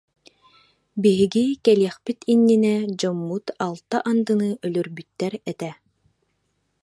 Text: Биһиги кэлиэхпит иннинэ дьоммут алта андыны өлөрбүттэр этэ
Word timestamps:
Биһиги 1.03 1.43
кэлиэхпит 1.65 2.19
иннинэ 2.33 2.73
дьоммут 2.99 3.45
алта 3.65 3.97
андыны 4.11 4.49
өлөрбүттэр 4.65 5.33
этэ 5.51 5.71